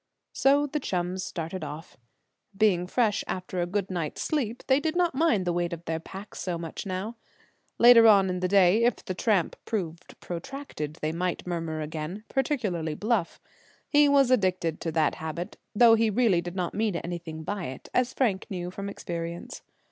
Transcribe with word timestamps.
So 0.33 0.65
the 0.65 0.79
chums 0.79 1.23
started 1.23 1.63
off. 1.63 1.95
Being 2.57 2.87
fresh 2.87 3.23
after 3.27 3.61
a 3.61 3.67
good 3.67 3.91
night's 3.91 4.23
sleep, 4.23 4.63
they 4.65 4.79
did 4.79 4.95
not 4.95 5.13
mind 5.13 5.45
the 5.45 5.53
weight 5.53 5.73
of 5.73 5.85
their 5.85 5.99
packs 5.99 6.39
so 6.39 6.57
much 6.57 6.87
now. 6.87 7.17
Later 7.77 8.07
on 8.07 8.27
in 8.27 8.39
the 8.39 8.47
day, 8.47 8.83
if 8.83 8.95
the 9.05 9.13
tramp 9.13 9.55
proved 9.63 10.19
protracted, 10.19 10.95
they 11.03 11.11
might 11.11 11.45
murmur 11.45 11.81
again, 11.81 12.23
particularly 12.29 12.95
Bluff. 12.95 13.39
He 13.89 14.09
was 14.09 14.31
addicted 14.31 14.81
to 14.81 14.91
that 14.91 15.13
habit, 15.21 15.57
though 15.75 15.93
he 15.93 16.09
really 16.09 16.41
did 16.41 16.55
not 16.55 16.73
mean 16.73 16.95
anything 16.95 17.43
by 17.43 17.65
it, 17.65 17.87
as 17.93 18.11
Frank 18.11 18.47
knew 18.49 18.71
from 18.71 18.89
experience. 18.89 19.61